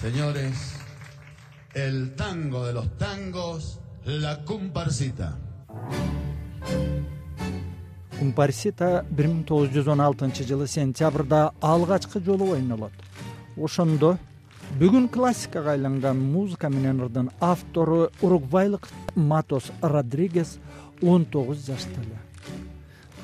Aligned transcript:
Señores, 0.00 0.54
el 1.74 2.14
tango 2.14 2.64
de 2.66 2.72
los 2.72 2.96
tangos, 2.98 3.80
la 4.04 4.44
comparsita. 4.44 5.36
кумпарсита 8.18 9.04
бир 9.14 9.28
миң 9.30 9.42
тогуз 9.46 9.68
жүз 9.70 9.88
он 9.92 10.00
алтынчы 10.02 10.42
жылы 10.46 10.66
сентябрда 10.66 11.52
алгачкы 11.62 12.18
жолу 12.26 12.48
ойнолот 12.56 12.90
ошондо 13.56 14.16
бүгүн 14.80 15.06
классикага 15.14 15.76
айланган 15.76 16.18
музыка 16.18 16.68
менен 16.68 17.04
ырдын 17.06 17.30
автору 17.38 18.08
уругвайлык 18.20 18.88
матос 19.14 19.70
родригес 19.82 20.58
он 21.00 21.26
тогуз 21.26 21.64
жашта 21.66 22.02
эле 22.02 22.18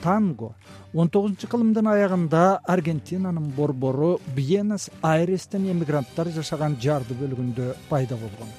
танго. 0.04 0.52
Он 0.92 1.08
тогузунчу 1.08 1.48
кылымдын 1.48 1.88
аягында 1.88 2.60
аргентинанын 2.74 3.48
борбору 3.56 4.18
бьенес 4.36 4.90
айрестен 5.02 5.64
эмигранттар 5.72 6.28
жашаган 6.36 6.76
жарды 6.80 7.16
бөлүгүндө 7.20 7.72
пайда 7.88 8.18
болгон. 8.20 8.50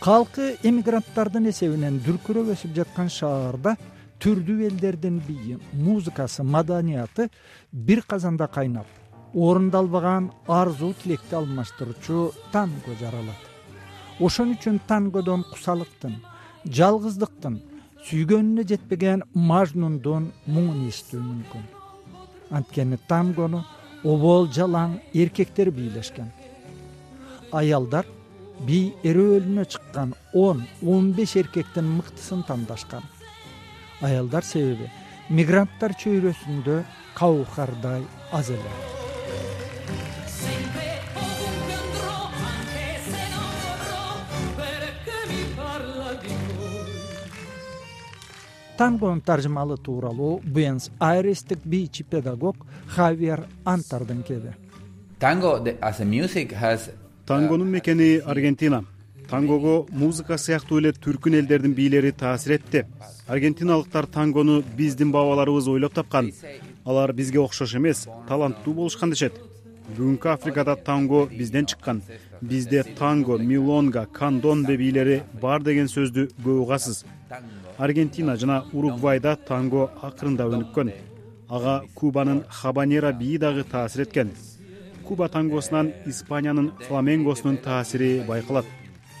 Калкы 0.00 0.54
эмигранттардын 0.64 1.50
эсебинен 1.52 2.00
дүркүрөп 2.06 2.54
өсүп 2.54 2.72
жаткан 2.78 3.12
шаарда 3.12 3.76
түрдүү 4.20 4.70
элдердин 4.70 5.20
бийи 5.26 5.58
музыкасы 5.72 6.42
маданияты 6.42 7.28
бир 7.72 8.02
казанда 8.08 8.48
кайнап 8.48 8.86
орундалбаган 9.34 10.30
арзуу 10.48 10.94
тилекти 11.02 11.34
алмаштыруучу 11.34 12.32
танго 12.52 12.96
жаралат. 13.00 13.40
Ошон 14.18 14.56
үчүн 14.56 14.80
тангодон 14.88 15.44
кусалыктын 15.52 16.16
жалгыздыктын 16.64 17.60
сүйгөнүнө 18.08 18.66
жетпеген 18.70 19.24
мажнундун 19.34 20.30
муңун 20.46 20.86
эстөө 20.88 21.20
мүмкүн? 21.24 21.66
Анткени 22.50 22.98
тангону 23.08 23.64
обол 24.04 24.48
жалаң 24.52 24.98
эркектер 25.14 25.70
бийлешкен. 25.74 26.32
Аялдар 27.52 28.06
бий 28.66 28.92
эрөөлүнө 29.04 29.64
чыккан 29.64 30.14
он 30.34 30.64
он 30.84 31.12
беш 31.16 31.36
эркектин 31.40 31.88
мыктысын 31.96 32.44
тандашкан 32.48 33.04
аялдар 34.04 34.44
себеби 34.44 34.90
мигранттар 35.30 35.96
чөйрөсүндө 36.04 36.80
каухардай 37.16 38.04
аз 38.32 38.52
эле 38.56 38.99
тангонун 48.80 49.20
таржымалоо 49.20 49.76
тууралуу 49.76 50.40
буэнс 50.54 50.84
айрестик 50.98 51.58
бийчи 51.72 52.02
педагог 52.02 52.56
хавиер 52.88 53.40
антардын 53.64 54.22
кеби. 54.22 54.52
Тангонун 57.26 57.68
мекени 57.68 58.22
аргентина. 58.24 58.84
Тангого 59.28 59.86
музыка 59.90 60.38
сыяктуу 60.38 60.78
эле 60.80 60.92
түркүн 60.92 61.36
элдердин 61.40 61.74
бийлери 61.74 62.10
таасир 62.10 62.52
этти. 62.52 62.86
Аргентиналыктар 63.28 64.06
тангону 64.06 64.64
биздин 64.78 65.12
бабаларыбыз 65.12 65.68
ойлоп 65.68 65.92
тапкан. 65.92 66.32
Алар 66.86 67.12
бизге 67.12 67.38
окшош 67.38 67.74
эмес 67.74 68.08
таланттуу 68.28 68.74
болушкан 68.74 69.10
дешет. 69.10 69.34
Бүгүнкү 69.96 70.32
африкада 70.32 70.76
танго 70.76 71.26
бизден 71.26 71.66
чыккан. 71.66 72.02
Бизде 72.40 72.82
танго 72.98 73.36
милонга 73.38 74.06
кандонбе 74.06 74.76
бийлери 74.78 75.22
бар 75.40 75.60
деген 75.62 75.86
сөздү 75.86 76.30
көп 76.40 76.62
угасыз 76.64 77.04
аргентина 77.78 78.36
жана 78.36 78.64
уругвайда 78.72 79.36
танго 79.48 79.90
акырындап 80.02 80.52
өнүккөн. 80.56 80.92
Ага 81.48 81.82
кубанын 81.94 82.44
хабанера 82.48 83.12
бийи 83.12 83.38
дагы 83.38 83.64
таасир 83.64 84.02
эткен. 84.02 84.30
Куба 85.06 85.28
тангосунан 85.28 85.92
испаниянын 86.06 86.72
фламенгосунун 86.86 87.56
таасири 87.56 88.24
байкалат. 88.26 88.66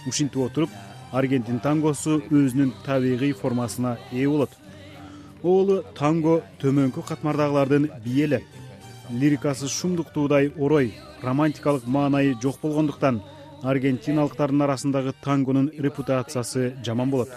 Ушинтип 0.06 0.40
отуруп 0.42 0.70
аргентин 1.12 1.60
тангосу 1.60 2.20
өзүнүн 2.30 2.72
табигый 2.84 3.32
формасына 3.32 3.98
ээ 4.12 4.28
болот. 4.28 4.50
Оболу 5.42 5.82
танго 5.94 6.42
төмөнкү 6.60 7.02
катмардагылардын 7.08 7.90
бийи 8.04 8.24
эле. 8.24 8.42
Лирикасы 9.10 9.68
шумдуктуудай 9.68 10.52
орой 10.58 10.94
романтикалык 11.22 11.86
маанайы 11.86 12.36
жок 12.42 12.60
болгондуктан 12.62 13.22
аргентиналыктардын 13.62 14.62
арасындагы 14.62 15.14
тангонун 15.24 15.70
репутациясы 15.76 16.74
жаман 16.84 17.10
болот 17.10 17.28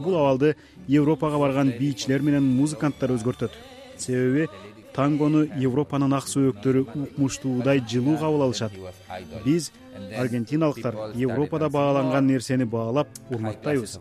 бул 0.00 0.16
абалды 0.16 0.54
европага 0.88 1.38
барган 1.38 1.72
бийчилер 1.78 2.22
менен 2.22 2.44
музыканттар 2.56 3.12
өзгөртөт. 3.16 3.52
Себеби 3.98 4.48
тангону 4.94 5.44
европанын 5.56 6.12
ак 6.18 6.26
сөөктөрү 6.26 6.84
укмуштуудай 7.04 7.82
жылуу 7.86 8.16
кабыл 8.18 8.42
алышат. 8.48 8.72
Биз 9.44 9.70
аргентиналыктар 10.18 10.94
европада 11.14 11.68
бааланган 11.68 12.26
нерсени 12.26 12.64
баалап 12.64 13.08
урматтайбыз 13.30 13.98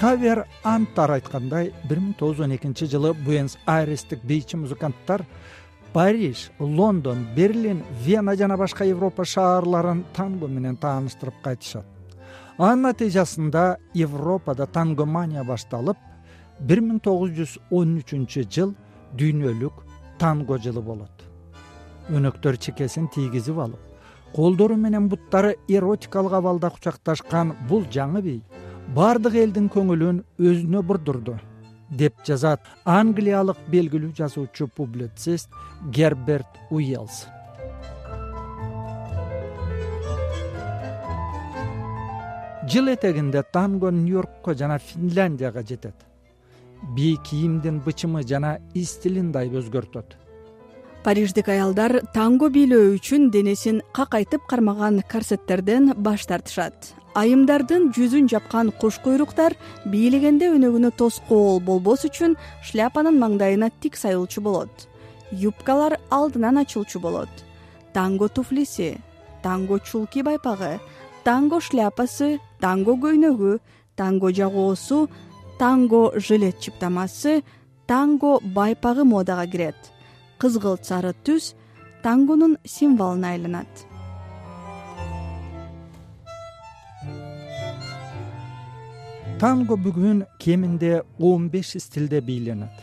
хавер 0.00 0.46
антар 0.64 1.10
айткандай 1.12 1.74
бир 1.84 1.98
миң 2.00 2.14
тогуз 2.16 2.38
жүз 2.38 2.44
он 2.46 2.54
экинчи 2.54 2.86
жылы 2.88 3.10
буэнс 3.12 3.58
айрестик 3.68 4.22
бийчи 4.24 4.56
музыканттар 4.56 5.26
париж 5.92 6.46
лондон 6.58 7.26
берлин 7.36 7.82
вена 8.04 8.34
жана 8.36 8.56
башка 8.56 8.86
европа 8.88 9.26
шаарларын 9.26 10.06
танго 10.16 10.48
менен 10.48 10.76
тааныштырып 10.76 11.42
кайтышат. 11.44 11.84
Анын 12.56 12.86
натыйжасында 12.88 13.76
европада 13.94 14.66
тангомания 14.66 15.44
башталып 15.44 15.98
бир 16.60 16.80
миң 16.80 17.02
тогуз 17.04 17.36
жүз 17.36 17.58
он 17.70 17.98
үчүнчү 18.00 18.46
жыл 18.48 18.72
дүйнөлүк 19.12 19.84
танго 20.18 20.56
жылы 20.56 20.80
болот. 20.80 21.26
Өнөктөр 22.08 22.56
чекесин 22.56 23.12
тийгизип 23.12 23.58
алып 23.58 24.32
колдору 24.32 24.76
менен 24.76 25.08
буттары 25.12 25.56
эротикалык 25.68 26.32
абалда 26.40 26.70
кучакташкан 26.70 27.52
бул 27.68 27.84
жаңы 27.84 28.22
бий 28.22 28.42
баардык 28.94 29.36
элдин 29.38 29.68
көңүлүн 29.70 30.22
өзүнө 30.50 30.80
бурдурду 30.86 31.36
деп 32.02 32.24
жазат 32.26 32.70
англиялык 32.84 33.58
белгилүү 33.70 34.14
жазуучу 34.18 34.66
публицист 34.76 35.54
герберт 35.98 36.58
уелс 36.70 37.26
жыл 42.70 42.88
этегинде 42.92 43.42
танго 43.42 43.90
нью 43.90 44.16
йоркко 44.18 44.54
жана 44.54 44.78
финляндияга 44.78 45.62
жетет. 45.62 45.94
Бий 46.94 47.16
кийимдин 47.16 47.80
бычымы 47.80 48.22
жана 48.22 48.58
стилин 48.74 49.32
даы 49.32 49.50
өзгөртөт. 49.50 50.14
Париждик 51.02 51.48
аялдар 51.48 52.00
танго 52.14 52.48
бийлөө 52.48 52.94
үчүн 52.94 53.30
денесин 53.30 53.82
какайтып 53.92 54.46
кармаган 54.46 55.02
корсеттерден 55.02 55.94
баш 55.96 56.26
тартышат 56.26 56.94
айымдардын 57.14 57.90
жүзүн 57.96 58.28
жапкан 58.30 58.70
куш 58.80 59.00
куйруктар 59.04 59.56
бийлегенде 59.92 60.50
өнөгүнө 60.54 60.92
тоскоол 61.00 61.60
болбос 61.66 62.06
үчүн 62.08 62.36
шляпанын 62.68 63.18
маңдайына 63.18 63.70
тик 63.82 63.98
сайылчу 63.98 64.42
болот. 64.44 64.86
Юбкалар 65.32 65.98
алдынан 66.10 66.62
ачылчу 66.62 67.00
болот. 67.00 67.30
Танго 67.94 68.28
туфлиси 68.28 68.98
танго 69.42 69.80
чулки 69.80 70.22
байпагы 70.22 70.78
танго 71.24 71.60
шляпасы 71.60 72.38
танго 72.60 72.96
көйнөгү 73.02 73.58
танго 73.96 74.30
жагоосу 74.30 75.08
танго 75.58 76.12
жилет 76.16 76.60
чыптамасы 76.60 77.42
танго 77.86 78.38
байпагы 78.40 79.04
модага 79.04 79.46
кирет. 79.46 79.78
Кызгылт 80.38 80.86
сары 80.86 81.14
түс 81.24 81.54
тангонун 82.02 82.56
символуна 82.64 83.34
айланат 83.34 83.89
танго 89.40 89.76
бүгүн 89.80 90.26
кеминде 90.38 91.02
он 91.18 91.48
беш 91.48 91.70
стилде 91.80 92.20
бийленет 92.20 92.76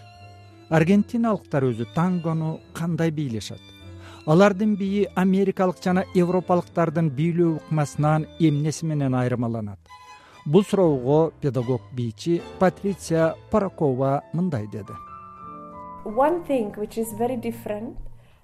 аргентиналыктар 0.70 1.68
өзү 1.68 1.86
тангону 1.94 2.60
кандай 2.74 3.12
бийлешет 3.12 3.62
алардын 4.26 4.74
бийи 4.76 5.04
америкалык 5.16 5.78
жана 5.84 6.04
европалыктардын 6.16 7.12
бийлөө 7.20 7.60
ыкмасынан 7.60 8.26
эмнеси 8.40 8.90
менен 8.90 9.14
айырмаланат? 9.16 9.78
Бул 10.46 10.66
суроого 10.66 11.32
педагог 11.42 11.82
бийчи 11.94 12.42
патриция 12.60 13.36
паракова 13.52 14.24
мындай 14.34 14.68
деди. 14.68 14.98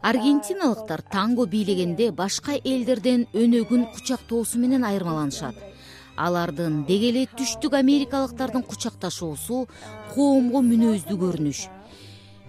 Аргентиналыктар 0.02 1.02
танго 1.02 1.46
бийлегенде 1.48 2.12
башка 2.12 2.60
элдерден 2.64 3.26
өнөгүн 3.34 3.88
кучактоосу 3.96 4.60
менен 4.60 4.84
айырмаланышат 4.84 5.73
алардын 6.16 6.84
деги 6.88 7.10
эле 7.10 7.24
түштүк 7.38 7.74
америкалыктардын 7.80 8.64
кучакташуусу 8.68 9.66
коомго 10.14 10.62
мүнөздүү 10.62 11.18
көрүнүш. 11.24 11.62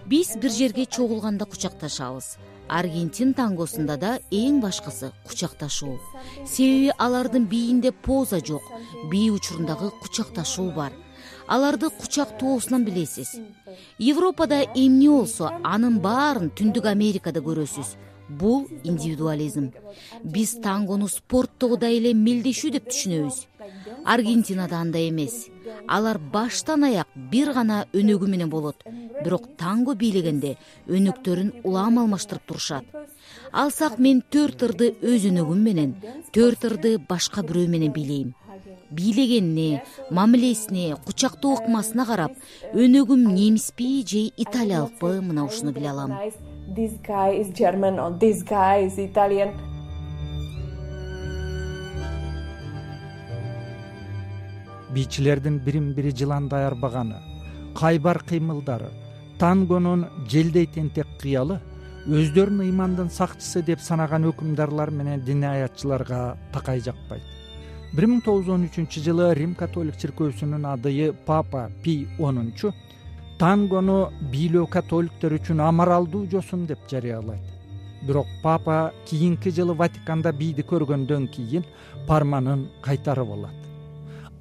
Биз 0.05 0.35
бир 0.37 0.51
жерге 0.53 0.85
чогулганда 0.85 1.45
кучакташабыз. 1.45 2.37
Аргентин 2.69 3.33
тангосунда 3.33 3.97
да 3.97 4.11
эң 4.31 4.59
башкысы 4.61 5.11
кучакташуу. 5.25 5.97
Себеби 6.45 6.91
алардын 6.97 7.45
бийинде 7.49 7.91
поза 7.91 8.39
жок 8.39 8.61
бий 9.11 9.31
учурундагы 9.31 9.91
кучакташуу 10.01 10.71
бар. 10.71 10.93
Аларды 11.47 11.89
кучак 11.89 12.37
тоосунан 12.37 12.85
билесиз. 12.85 13.39
Европада 13.99 14.61
эмне 14.75 15.09
болсо 15.09 15.51
анын 15.63 15.99
баарын 15.99 16.49
түндүк 16.49 16.85
америкада 16.89 17.39
көрөсүз. 17.39 17.97
Бул 18.29 18.67
индивидуализм. 18.83 19.71
Биз 20.23 20.55
тангону 20.61 21.07
спорттогудай 21.07 21.97
эле 21.97 22.13
мелдешүү 22.13 22.71
деп 22.77 22.89
түшүнөбүз 22.89 23.45
аргентинада 24.05 24.79
андай 24.81 25.09
эмес. 25.09 25.49
Алар 25.87 26.17
баштан 26.17 26.83
аяк 26.83 27.07
бир 27.15 27.53
гана 27.53 27.85
өнөгү 27.93 28.27
менен 28.27 28.49
болот. 28.49 28.83
Бирок 29.23 29.49
танго 29.57 29.95
бийлегенде 29.95 30.55
өнөктөрүн 30.87 31.51
улам 31.63 31.99
алмаштырып 32.03 32.45
турушат. 32.45 32.85
Алсак 33.51 33.99
мен 33.99 34.23
төрт 34.31 34.63
ырды 34.67 34.93
өз 35.01 35.29
өнөгүм 35.31 35.61
менен 35.69 35.95
төрт 36.35 36.65
ырды 36.69 36.97
башка 37.09 37.43
бирөө 37.43 37.69
менен 37.71 37.93
бийлейм 37.95 38.33
бийлегенине 38.91 39.83
мамилесине 40.11 40.95
кучактоо 41.05 41.55
ыкмасына 41.59 42.05
карап 42.05 42.33
өнөгүм 42.73 43.21
немиспи 43.33 44.03
же 44.11 44.23
италиялыкпы 44.43 45.21
мына 45.21 45.45
ушуну 45.45 45.71
биле 45.73 45.89
алам 45.89 46.11
бийчилердин 54.95 55.59
бирин 55.59 55.93
бири 55.93 56.11
жыландай 56.11 56.67
арбаганы 56.67 57.19
кайбар 57.75 58.23
кыймылдары 58.29 58.89
тангонун 59.39 60.05
желдей 60.31 60.65
тентек 60.65 61.07
кыялы 61.21 61.59
өздөрүн 62.05 62.61
ыймандын 62.67 63.09
сакчысы 63.09 63.63
деп 63.65 63.81
санаган 63.81 64.27
өкүмдарлар 64.29 64.91
менен 64.93 65.23
динаятчыларга 65.25 66.37
такай 66.53 66.79
жакпайт. 66.79 67.23
бир 67.93 68.07
миң 68.07 68.21
тогуз 68.21 68.45
жүз 68.45 68.53
он 68.53 68.67
үчүнчү 68.67 69.01
жылы 69.07 69.33
рим 69.33 69.55
католик 69.55 69.97
чиркөөсүнүн 69.97 70.69
адыйы 70.73 71.11
папа 71.25 71.69
пий 71.83 72.07
онунчу 72.19 72.71
тангону 73.39 74.11
бийлөө 74.31 74.69
католиктер 74.77 75.35
үчүн 75.39 75.59
амаралдуу 75.67 76.27
жосун 76.31 76.65
деп 76.65 76.79
жарыялайт. 76.87 77.41
бирок 78.07 78.27
папа 78.43 78.93
кийинки 79.09 79.49
жылы 79.49 79.73
ватиканда 79.73 80.31
бийди 80.31 80.61
көргөндөн 80.61 81.27
кийин 81.27 81.65
парманын 82.07 82.69
кайтарып 82.81 83.31
алат 83.37 83.64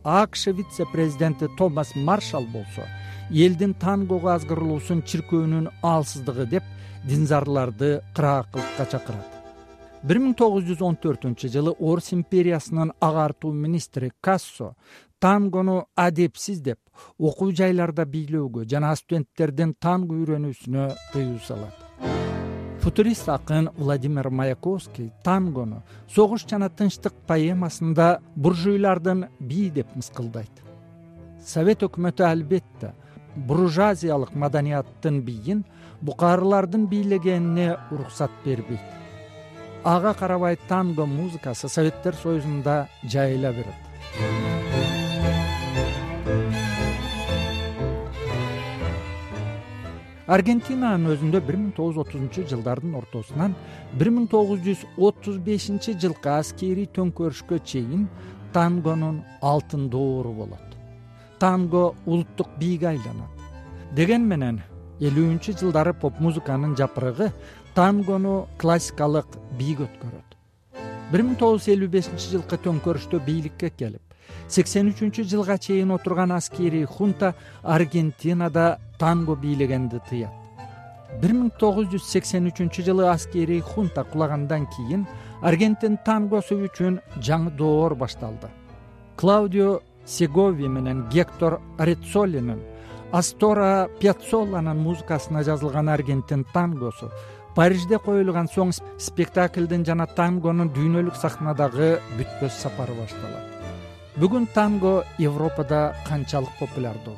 акш 0.05 0.47
вице 0.47 0.85
президенти 0.93 1.49
томас 1.59 1.95
маршал 1.97 2.45
болсо 2.45 2.85
элдин 3.31 3.75
тангого 3.75 4.35
азгырылуусун 4.35 5.03
чиркөөнүн 5.03 5.71
аалсыздыгы 5.83 6.47
деп 6.47 6.65
динзарларды 7.05 8.01
кыраакылыкка 8.17 8.87
чакырат. 8.91 9.31
Бир 10.05 10.21
миң 10.21 10.35
тогуз 10.37 10.67
жүз 10.69 10.83
он 10.85 10.99
төртүнчү 11.01 11.49
жылы 11.49 11.73
орус 11.81 12.13
империясынын 12.13 12.93
агартуу 13.01 13.53
министри 13.53 14.11
кассо 14.21 14.75
тангону 15.19 15.87
адепсиз 15.97 16.61
деп 16.61 16.79
окуу 17.19 17.53
жайларда 17.57 18.05
бийлөөгө 18.05 18.69
жана 18.69 18.93
студенттердин 19.01 19.73
танго 19.81 20.21
үйрөнүүсүнө 20.21 20.91
тыюу 21.15 21.41
салат 21.49 21.84
футурист 22.85 23.29
акын 23.29 23.71
владимир 23.79 24.29
маяковский 24.29 25.11
тангону 25.25 25.83
согуш 26.15 26.45
жана 26.51 26.69
тынчтык 26.69 27.15
поэмасында 27.27 28.09
буржуйлардын 28.37 29.25
бийи 29.41 29.71
деп 29.79 29.95
мыскылдайт 29.97 30.61
совет 31.41 31.87
өкмөтү 31.87 32.27
албетте 32.29 32.93
буржуазиялык 33.49 34.35
маданияттын 34.37 35.23
бийин 35.25 35.65
букарылардын 36.03 36.87
бийлегенине 36.87 37.79
уруксат 37.91 38.31
бербейт. 38.45 38.81
Ага 39.83 40.13
карабай 40.13 40.59
танго 40.69 41.07
музыкасы 41.07 41.69
советтер 41.69 42.15
союзунда 42.15 42.89
жайыла 43.03 43.53
берет 43.53 44.44
аргентинанын 50.25 51.13
өзүндө 51.13 51.41
бир 51.45 51.59
миң 51.61 51.73
тогуз 51.77 51.99
жүз 51.99 52.07
отузунчу 52.07 52.45
жылдардын 52.49 52.95
ортосунан 52.97 53.55
бир 54.01 54.09
миң 54.15 54.29
тогуз 54.33 54.63
жүз 54.65 54.85
отуз 55.09 55.37
бешинчи 55.49 55.93
жылкы 56.01 56.31
аскерий 56.33 56.89
төңкөрүшкө 56.97 57.59
чейин 57.61 58.07
тангонун 58.55 59.21
алтын 59.43 59.91
доору 59.93 60.33
болот. 60.33 60.79
Танго 61.39 61.95
улуттук 62.07 62.57
бийге 62.59 62.95
айланат. 62.95 63.45
Деген 63.93 64.25
менен 64.31 64.63
элүүнчү 65.01 65.59
жылдары 65.61 65.93
поп 65.93 66.21
музыканын 66.25 66.77
жапырыгы 66.79 67.33
тангону 67.75 68.47
классикалык 68.59 69.37
бийге 69.59 69.91
өткөрөт 69.91 70.34
бир 71.13 71.23
миң 71.23 71.37
тогуз 71.41 71.65
жүз 71.65 71.75
элүү 71.77 71.91
бешинчи 71.97 72.31
жылкы 72.33 72.59
төңкөрүштө 72.65 73.21
бийликке 73.27 73.71
келип 73.71 74.15
сексен 74.49 74.91
үчүнчү 74.93 75.25
жылга 75.29 75.57
чейин 75.59 75.93
отурган 75.95 76.33
аскерий 76.33 76.85
хунта 76.85 77.35
аргентинада 77.63 78.79
танго 78.99 79.37
бийлегенди 79.37 80.01
тыят. 80.09 80.33
бир 81.21 81.33
миң 81.33 81.51
тогуз 81.59 81.87
жүз 81.93 82.05
сексен 82.11 82.49
үчүнчү 82.51 82.83
жылы 82.85 83.09
аскерий 83.09 83.61
хунта 83.61 84.05
кулагандан 84.05 84.67
кийин 84.67 85.07
аргентин 85.43 85.99
тангосу 86.05 86.59
үчүн 86.67 87.01
жаңы 87.21 87.51
доор 87.57 87.95
башталды. 87.95 88.49
Клаудио 89.17 89.81
сегови 90.07 90.69
менен 90.69 91.05
гектор 91.11 91.61
рецолинин 91.79 92.61
астора 93.13 93.89
пяцолланын 94.01 94.77
музыкасына 94.77 95.45
жазылган 95.45 95.89
аргентин 95.89 96.45
тангосу 96.53 97.11
парижде 97.55 97.99
коюлган 98.03 98.49
соң 98.51 98.73
спектаклдин 98.99 99.85
жана 99.87 100.07
тангонун 100.11 100.73
дүйнөлүк 100.75 101.19
сахнадагы 101.19 101.99
бүтпөс 102.19 102.57
сапары 102.65 102.97
башталат. 102.99 103.55
Бүгүн 104.19 104.49
танго 104.55 105.05
европада 105.19 105.95
канчалык 106.09 106.51
популярдуу? 106.59 107.15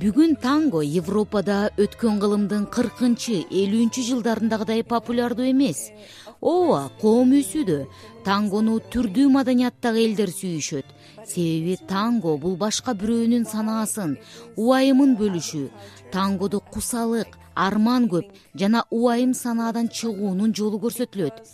Бүгүн 0.00 0.32
танго 0.42 0.80
европада 0.82 1.58
өткөн 1.76 2.22
кылымдын 2.22 2.64
кыркынчы 2.74 3.44
элүүнчү 3.62 4.06
жылдарындагыдай 4.08 4.82
популярдуу 4.82 5.50
эмес 5.50 5.90
ооба 6.40 6.90
коом 7.00 7.32
өсүүдө 7.36 7.78
тангону 8.24 8.78
түрдүү 8.92 9.28
маданияттагы 9.36 10.04
элдер 10.06 10.32
сүйүшөт. 10.32 10.86
Себеби 11.28 11.76
танго 11.88 12.36
бул 12.40 12.56
башка 12.56 12.94
бирөөнүн 12.96 13.44
санаасын 13.48 14.16
убайымын 14.56 15.16
бөлүшүү. 15.20 15.68
Тангодо 16.12 16.60
кусалык 16.72 17.36
арман 17.54 18.08
көп 18.08 18.32
жана 18.54 18.84
убайым 18.90 19.34
санаадан 19.34 19.88
чыгуунун 19.88 20.54
жолу 20.54 20.80
көрсөтүлөт. 20.80 21.44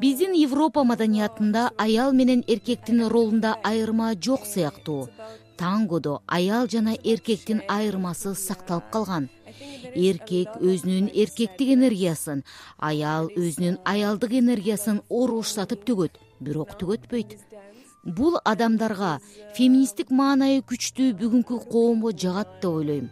Биздин 0.00 0.32
европа 0.32 0.84
маданиятында 0.84 1.70
аял 1.76 2.12
менен 2.12 2.44
эркектин 2.46 3.08
ролунда 3.08 3.56
айырма 3.64 4.14
жок 4.14 4.46
сыяктуу 4.46 5.08
тангодо 5.60 6.22
аял 6.26 6.66
жана 6.72 6.94
эркектин 7.04 7.60
айырмасы 7.68 8.32
сакталып 8.34 8.86
калган. 8.94 9.28
Эркек 9.94 10.56
өзүнүн 10.56 11.10
эркектик 11.12 11.74
энергиясын 11.76 12.44
аял 12.78 13.28
өзүнүн 13.36 13.76
аялдык 13.84 14.32
энергиясын 14.40 15.02
уруштатып 15.08 15.84
төгөт 15.84 16.16
бирок 16.40 16.72
түгөтпөйт. 16.80 17.36
Бул 18.04 18.38
адамдарга 18.44 19.18
феминисттик 19.56 20.08
маанайы 20.10 20.64
күчтүү 20.64 21.12
бүгүнкү 21.20 21.60
коомго 21.68 22.14
жагат 22.16 22.56
деп 22.62 22.70
ойлойм. 22.70 23.10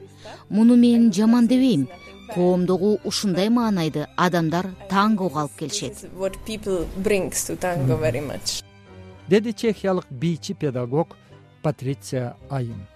Муну 0.49 0.76
мен 0.76 1.12
жаман 1.12 1.47
дебейм. 1.47 1.88
Коомдогу 2.33 2.99
ушундай 3.05 3.50
маанайды 3.50 4.07
адамдар 4.17 4.73
тангого 4.88 5.40
алып 5.40 5.59
келишет. 5.59 6.09
Деди 9.28 9.52
чехиялык 9.52 10.07
бийчи 10.11 10.55
педагог 10.55 11.17
патриция 11.62 12.36
айым 12.50 12.86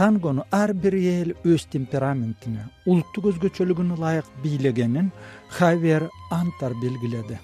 тангону 0.00 0.44
ар 0.50 0.72
бир 0.72 0.94
эл 0.94 1.30
өз 1.44 1.66
темпераментине 1.74 2.62
улуттук 2.86 3.26
өзгөчөлүгүнө 3.30 3.96
ылайык 3.98 4.26
бийлегенин 4.42 5.10
хавер 5.56 6.08
антар 6.30 6.72
белгиледи. 6.82 7.36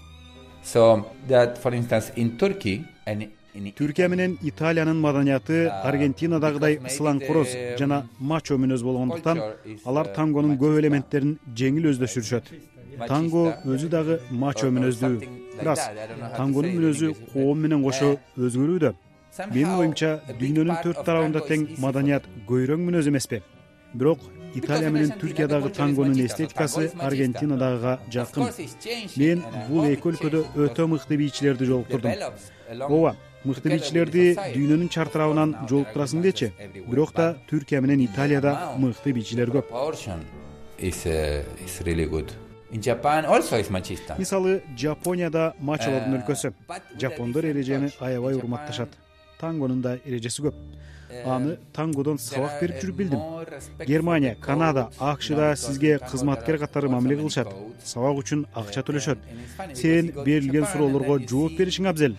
Түркия 3.76 4.08
менен 4.08 4.38
италиянын 4.42 4.98
маданияты 5.00 5.68
аргентинадагыдай 5.68 6.78
ысылаң 6.88 7.20
жана 7.78 8.02
мачо 8.20 8.56
мүнөз 8.62 8.82
болгондуктан 8.88 9.40
алар 9.84 10.12
тангонун 10.16 10.58
көп 10.60 10.78
элементтерин 10.80 11.38
жеңил 11.60 11.90
өздөштүрүшөт 11.92 12.52
танго 13.08 13.44
өзү 13.64 13.88
дагы 13.88 14.20
мачо 14.30 14.68
мүнөздүү. 14.76 15.16
рас 15.62 15.90
тангонун 16.36 16.72
мүнөзү 16.76 17.14
коом 17.32 17.58
менен 17.64 17.82
кошо 17.82 18.16
өзгөрүүдө 18.36 18.92
менин 19.44 19.74
оюмча 19.74 20.10
дүйнөнүн 20.40 20.82
төрт 20.84 21.04
тарабында 21.04 21.44
тең 21.50 21.68
маданият 21.82 22.24
көйрөң 22.48 22.82
мүнөз 22.88 23.10
эмеспи 23.10 23.42
бирок 23.94 24.20
италия 24.56 24.90
менен 24.90 25.12
түркиядагы 25.20 25.70
тангонун 25.76 26.18
эстетикасы 26.24 26.90
аргентинадагыга 26.98 27.98
жакын. 28.12 28.50
мен 29.16 29.44
бул 29.68 29.84
эки 29.84 30.08
өлкөдө 30.10 30.42
өтө 30.66 30.86
мыкты 30.92 31.16
бийчилерди 31.16 31.64
жолуктурдум. 31.64 32.12
ооба 32.88 33.16
мыкты 33.44 33.68
бийчилерди 33.74 34.24
дүйнөнүн 34.54 34.88
чартырабынан 34.88 35.56
жолуктурасың 35.68 36.22
дечи. 36.22 36.52
бирок 36.88 37.12
да 37.14 37.36
түркия 37.50 37.80
менен 37.80 38.00
италияда 38.04 38.74
мыкты 38.78 39.12
бийчилер 39.12 39.50
көп. 39.50 39.66
мисалы 44.18 44.62
жапонияда 44.76 45.54
мачолордун 45.60 46.20
өлкөсү. 46.20 46.52
жапондор 46.98 47.44
эрежени 47.44 47.92
аябай 48.00 48.34
урматташат 48.34 48.88
тангонун 49.40 49.82
да 49.82 49.98
эрежеси 50.04 50.42
көп. 50.42 50.54
Аны 51.24 51.56
тангодон 51.72 52.18
сабак 52.18 52.60
берип 52.60 52.82
жүрүп 52.82 52.96
билдим. 52.96 53.20
германия 53.86 54.34
канада 54.40 54.90
акшда 54.98 55.54
сизге 55.56 55.98
кызматкер 55.98 56.58
катары 56.58 56.88
мамиле 56.88 57.16
кылышат. 57.16 57.48
сабак 57.84 58.18
үчүн 58.18 58.46
акча 58.54 58.80
төлөшөт. 58.82 59.18
сен 59.74 60.12
берилген 60.24 60.66
суроолорго 60.66 61.18
жооп 61.18 61.58
беришиң 61.58 61.88
абзел. 61.88 62.16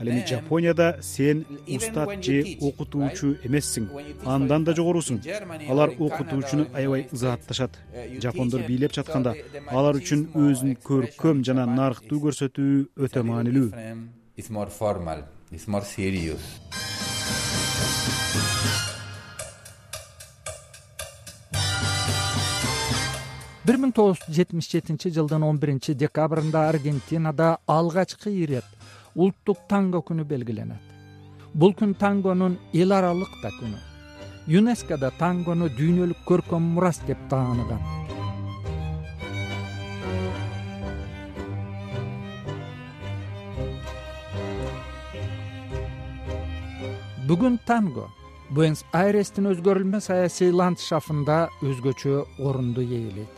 ал 0.00 0.06
эми 0.06 0.24
жапонияда 0.26 0.98
сен 1.02 1.46
устат 1.66 2.22
же 2.24 2.44
окутуучу 2.60 3.36
эмессиң. 3.42 3.88
Андан 4.24 4.64
да 4.64 4.72
жогорусуң. 4.72 5.20
Алар 5.70 5.90
окутуучуну 5.98 6.66
аябай 6.74 7.08
ызаатташат. 7.12 7.70
жапондор 8.20 8.60
бийлеп 8.68 8.92
жатканда 8.92 9.34
алар 9.70 9.94
үчүн 9.96 10.28
өзүн 10.34 10.76
көркөм 10.84 11.42
жана 11.42 11.64
нарыктуу 11.66 12.20
көрсөтүү 12.20 12.86
өтө 12.96 13.22
маанилүү 13.22 13.68
бир 23.66 23.78
миң 23.82 23.92
тогуз 23.94 24.18
жүз 24.24 24.34
жетимиш 24.38 24.68
жетинчи 24.72 25.12
жылдын 25.14 25.46
он 25.46 25.60
биринчи 25.62 25.94
декабрында 25.94 26.68
аргентинада 26.70 27.58
алгачкы 27.66 28.30
ирет 28.30 28.66
улуттук 29.14 29.62
танго 29.68 30.02
күнү 30.02 30.24
белгиленет. 30.24 30.82
Бул 31.54 31.74
күн 31.78 31.94
тангонун 31.94 32.58
эл 32.72 32.92
аралык 32.98 33.38
да 33.42 33.54
күнү. 33.60 33.78
Юнескодо 34.46 35.12
тангону 35.18 35.70
дүйнөлүк 35.78 36.26
көркөм 36.26 36.74
мурас 36.74 37.02
деп 37.06 37.22
тааныган 37.30 38.15
бүгүн 47.26 47.58
танго. 47.66 48.06
Буэнс 48.54 48.84
айрестин 48.94 49.48
өзгөрүлмөс 49.50 50.06
саясий 50.06 50.52
ландшафында 50.54 51.48
өзгөчө 51.66 52.20
орунду 52.38 52.84
ээлейт. 52.84 53.32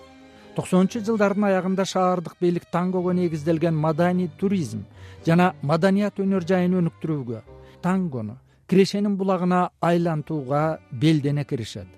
Токсонунчу 0.57 1.01
жылдардын 1.07 1.47
аягында 1.49 1.87
шаардык 1.89 2.35
бийлик 2.41 2.67
тангого 2.73 3.15
негизделген 3.17 3.75
маданий 3.75 4.29
туризм 4.41 4.83
жана 5.25 5.55
маданият 5.63 6.21
өнөр 6.21 6.45
жайын 6.51 6.77
өнүктүрүүгө 6.83 7.41
тангону 7.81 8.37
кирешенин 8.69 9.17
булагына 9.17 9.71
айлантууга 9.81 10.81
белдене 10.93 11.45
киришет. 11.45 11.89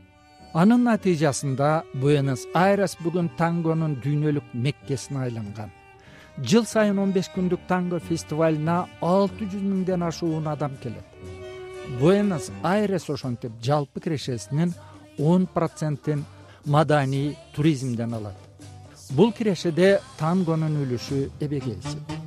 Анын 0.55 0.87
натыйжасында 0.87 1.73
буэнос 1.95 2.47
айрес 2.55 2.95
бүгүн 3.03 3.33
тангонун 3.39 3.99
дүйнөлүк 4.05 4.55
меккесине 4.55 5.25
айланган. 5.27 5.75
Жыл 6.39 6.65
сайын 6.67 7.03
он 7.03 7.11
беш 7.11 7.33
күндүк 7.35 7.67
танго 7.67 7.99
фестивалына 7.99 8.85
алты 9.01 9.51
жүз 9.51 9.67
миңден 9.67 10.07
ашуун 10.07 10.47
адам 10.47 10.79
келет 10.83 11.40
буэнос 11.99 12.51
айрес 12.63 13.09
ошентип 13.11 13.53
жалпы 13.63 14.01
кирешесинин 14.01 14.75
он 15.19 15.47
процентин 15.47 16.25
маданий 16.65 17.37
туризмден 17.55 18.15
алат. 18.15 18.37
Бул 19.11 19.33
кирешеде 19.33 20.01
тангонун 20.19 20.77
үлүшү 20.85 21.31
эбегейсиз 21.41 22.20